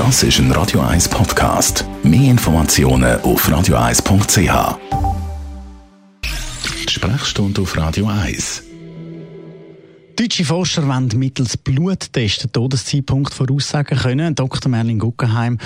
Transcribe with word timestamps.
Das 0.00 0.22
ist 0.22 0.38
ein 0.38 0.50
Radio 0.52 0.80
1 0.80 1.10
Podcast. 1.10 1.84
Mehr 2.02 2.30
Informationen 2.30 3.20
auf 3.20 3.46
radio1.ch. 3.46 4.78
Die 6.24 6.90
Sprechstunde 6.90 7.60
auf 7.60 7.76
Radio 7.76 8.06
1. 8.06 8.62
Deutsche 10.16 10.46
Forscher 10.46 10.88
wollen 10.88 11.10
mittels 11.16 11.58
Bluttest 11.58 12.44
den 12.44 12.50
Todeszeitpunkt 12.50 13.34
voraussagen 13.34 13.98
können. 13.98 14.34
Dr. 14.34 14.70
Merlin 14.70 14.98
Guggenheim, 14.98 15.58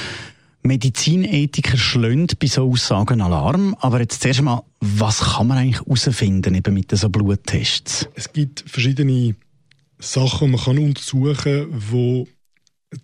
Medizinethiker 0.65 1.77
schlönt 1.77 2.41
bei 2.41 2.49
so 2.49 2.69
Aussagen 2.69 3.21
Alarm. 3.21 3.77
Aber 3.79 4.01
jetzt 4.01 4.21
zuerst 4.21 4.41
einmal, 4.41 4.63
was 4.81 5.21
kann 5.21 5.47
man 5.47 5.59
eigentlich 5.59 5.81
herausfinden 5.81 6.57
eben 6.57 6.75
mit 6.75 6.91
so 6.91 7.09
Bluttests? 7.09 8.09
Es 8.17 8.33
gibt 8.33 8.65
verschiedene 8.67 9.37
Sachen, 10.01 10.49
die 10.49 10.57
man 10.57 10.61
kann 10.61 10.79
untersuchen 10.79 11.71
kann, 11.71 11.83
die 11.93 12.34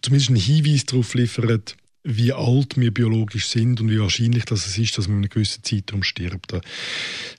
zumindest 0.02 0.30
einen 0.30 0.38
Hinweis 0.38 0.86
darauf 0.86 1.14
liefern, 1.14 1.62
wie 2.02 2.32
alt 2.32 2.78
wir 2.78 2.94
biologisch 2.94 3.46
sind 3.46 3.80
und 3.80 3.90
wie 3.90 4.00
wahrscheinlich 4.00 4.46
das 4.46 4.78
ist, 4.78 4.96
dass 4.96 5.06
man 5.06 5.18
in 5.18 5.24
einem 5.24 5.30
gewissen 5.30 5.62
Zeitraum 5.62 6.02
stirbt. 6.02 6.52
Das 6.52 6.62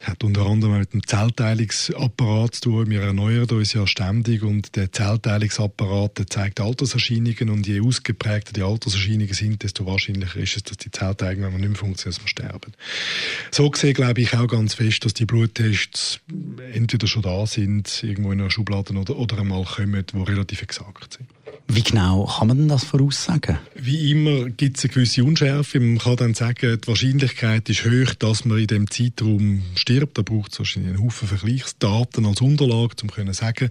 hat 0.02 0.24
unter 0.24 0.46
anderem 0.46 0.78
mit 0.78 0.94
dem 0.94 1.06
Zellteilungsapparat 1.06 2.56
zu 2.56 2.62
tun. 2.62 2.90
Wir 2.92 3.02
erneuern 3.02 3.50
uns 3.50 3.74
ja 3.74 3.88
ständig 3.88 4.44
und 4.44 4.76
der 4.76 4.92
Zellteilungsapparat 4.92 6.20
der 6.20 6.28
zeigt 6.28 6.60
Alterserscheinungen 6.60 7.50
und 7.50 7.66
je 7.66 7.82
ausgeprägter 7.82 8.54
die 8.54 8.62
Alterserscheinungen 8.62 9.34
sind, 9.34 9.64
desto 9.64 9.88
wahrscheinlicher 9.88 10.40
ist 10.40 10.58
es, 10.58 10.64
dass 10.64 10.78
die 10.78 10.92
Zellteilung, 10.92 11.44
wenn 11.44 11.52
man 11.54 11.62
nicht 11.62 11.70
mehr 11.70 11.80
funktioniert, 11.80 12.22
dass 12.22 12.30
sterben. 12.30 12.74
So 13.50 13.68
gesehen 13.70 13.96
glaube 13.96 14.22
ich 14.22 14.36
auch 14.36 14.48
ganz 14.48 14.76
fest, 14.76 15.06
dass 15.06 15.16
die 15.16 15.26
Bluttests 15.26 16.20
entweder 16.72 17.08
schon 17.08 17.24
da 17.24 17.48
sind, 17.48 18.04
irgendwo 18.04 18.32
in 18.32 18.40
einer 18.40 18.52
Schublade 18.52 18.94
oder, 18.94 19.18
oder 19.18 19.40
einmal 19.40 19.64
kommen, 19.64 20.06
die 20.06 20.18
relativ 20.18 20.62
exakt 20.62 21.14
sind. 21.14 21.30
Wie 21.68 21.84
genau 21.84 22.26
kann 22.26 22.50
man 22.50 22.68
das 22.68 22.84
voraussagen? 22.84 23.58
Wie 23.76 24.12
immer 24.12 24.50
gibt 24.50 24.78
es 24.78 24.84
eine 24.84 24.94
gewisse 24.94 25.24
Unschärfe. 25.24 25.80
Man 25.80 26.00
kann 26.00 26.18
dann 26.18 26.34
sagen, 26.34 26.80
die 26.82 26.88
Wahrscheinlichkeit 26.88 27.70
ist 27.70 27.86
hoch, 27.86 28.14
dass 28.16 28.44
man 28.44 28.60
in 28.60 28.68
dem 28.68 28.92
Zeitraum 28.92 29.62
stirbt. 29.76 30.18
Da 30.18 30.22
braucht 30.22 30.52
es 30.52 30.60
wahrscheinlich 30.60 30.94
einen 30.94 31.04
Haufen 31.04 31.28
Vergleichsdaten 31.30 32.26
als 32.26 32.42
Unterlage, 32.42 32.96
um 33.04 33.10
zu 33.10 33.34
sagen, 33.34 33.70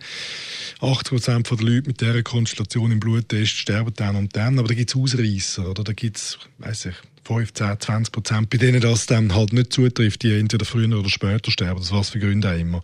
80% 0.81 1.56
der 1.56 1.67
Leute 1.67 1.89
mit 1.89 2.00
dieser 2.00 2.23
Konstellation 2.23 2.92
im 2.92 3.00
Bluttest 3.00 3.56
sterben 3.56 3.93
dann 3.95 4.17
und 4.17 4.34
dann. 4.34 4.59
Aber 4.59 4.69
da 4.69 4.75
gibt 4.75 4.91
es 4.91 4.97
Ausreißer, 4.97 5.69
oder 5.69 5.84
da 5.84 5.93
gibt 5.93 6.17
es, 6.17 6.39
weiß 6.59 6.87
ich, 6.87 6.95
15, 7.25 7.81
20 7.81 8.12
Prozent, 8.12 8.50
bei 8.50 8.59
denen 8.59 8.81
das 8.81 9.06
dann 9.06 9.34
halt 9.34 9.53
nicht 9.53 9.72
zutrifft, 9.72 10.22
die 10.22 10.33
entweder 10.33 10.65
früher 10.65 10.98
oder 10.98 11.11
später 11.11 11.50
sterben. 11.50 11.81
Das 11.81 11.93
was 11.93 12.11
für 12.11 12.19
Gründe 12.19 12.50
auch 12.50 12.59
immer. 12.59 12.83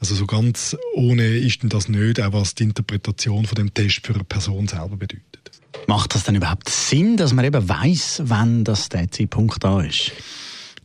Also 0.00 0.14
so 0.14 0.26
ganz 0.26 0.76
ohne 0.94 1.26
ist 1.26 1.62
denn 1.62 1.70
das 1.70 1.88
nicht, 1.88 2.20
auch 2.20 2.32
was 2.32 2.54
die 2.54 2.64
Interpretation 2.64 3.46
von 3.46 3.56
dem 3.56 3.72
Test 3.72 4.06
für 4.06 4.14
eine 4.14 4.24
Person 4.24 4.68
selber 4.68 4.96
bedeutet. 4.96 5.50
Macht 5.86 6.14
das 6.14 6.24
denn 6.24 6.34
überhaupt 6.34 6.68
Sinn, 6.68 7.16
dass 7.16 7.32
man 7.32 7.44
eben 7.44 7.68
weiß, 7.68 8.22
wann 8.24 8.64
das 8.64 8.88
der 8.88 9.10
Zeitpunkt 9.10 9.62
da 9.62 9.80
ist? 9.80 10.12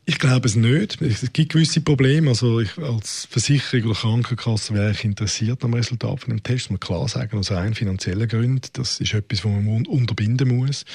Ich 0.05 0.17
glaube 0.17 0.47
es 0.47 0.55
nicht. 0.55 1.01
Es 1.01 1.31
gibt 1.31 1.53
gewisse 1.53 1.79
Probleme. 1.81 2.29
Also 2.29 2.59
ich, 2.59 2.75
als 2.77 3.27
Versicherung 3.29 3.91
oder 3.91 3.99
Krankenkasse 3.99 4.73
wäre 4.73 4.91
ich 4.91 5.05
interessiert 5.05 5.63
am 5.63 5.75
Resultat 5.75 6.21
von 6.21 6.31
dem 6.31 6.43
Test. 6.43 6.71
Man 6.71 6.79
klar 6.79 7.07
sagen, 7.07 7.37
aus 7.37 7.51
rein 7.51 7.75
finanziellen 7.75 8.27
Gründen. 8.27 8.67
Das 8.73 8.99
ist 8.99 9.13
etwas, 9.13 9.45
was 9.45 9.51
man 9.51 9.85
unterbinden 9.85 10.57
muss. 10.57 10.85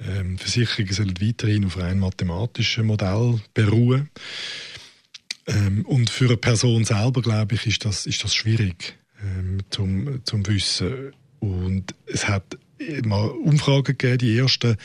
Ähm, 0.00 0.38
Versicherungen 0.38 0.92
sollen 0.92 1.14
weiterhin 1.20 1.64
auf 1.66 1.78
rein 1.78 2.00
mathematischen 2.00 2.86
Modell 2.86 3.40
beruhen. 3.54 4.10
Ähm, 5.48 5.84
und 5.86 6.10
für 6.10 6.26
eine 6.26 6.36
Person 6.36 6.84
selber, 6.84 7.22
glaube 7.22 7.54
ich, 7.54 7.66
ist 7.66 7.84
das, 7.84 8.06
ist 8.06 8.22
das 8.22 8.34
schwierig 8.34 8.98
ähm, 9.22 9.58
zum, 9.70 10.20
zum 10.24 10.46
Wissen. 10.46 11.12
Und 11.40 11.94
es 12.06 12.28
hat 12.28 12.44
mal 13.04 13.28
Umfragen 13.28 13.96
gegeben, 13.96 14.18
die 14.18 14.38
ersten, 14.38 14.76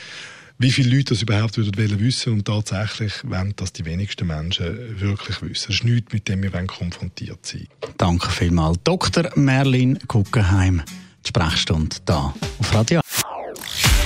wie 0.58 0.70
viele 0.70 0.96
Leute 0.96 1.14
das 1.14 1.22
überhaupt 1.22 1.56
würden 1.56 2.00
wissen 2.00 2.32
und 2.32 2.44
tatsächlich 2.44 3.12
wollen 3.24 3.54
das 3.56 3.72
die 3.72 3.84
wenigsten 3.84 4.26
Menschen 4.26 5.00
wirklich 5.00 5.42
wissen. 5.42 5.66
Das 5.68 5.76
ist 5.76 5.84
nichts, 5.84 6.12
mit 6.12 6.28
dem 6.28 6.42
wir 6.42 6.50
konfrontiert 6.66 7.44
sind. 7.44 7.68
Danke 7.98 8.30
vielmals. 8.30 8.78
Dr. 8.84 9.30
Merlin 9.36 9.98
Guggenheim, 10.06 10.82
die 11.24 11.28
Sprechstunde 11.28 11.96
da 12.04 12.34
auf 12.58 12.74
Radio 12.74 13.00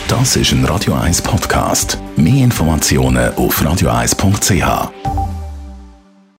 Das 0.08 0.36
ist 0.36 0.52
ein 0.52 0.64
Radio 0.64 0.94
1 0.94 1.22
Podcast. 1.22 1.98
Mehr 2.16 2.44
Informationen 2.44 3.34
auf 3.34 3.60
radio1.ch. 3.60 5.27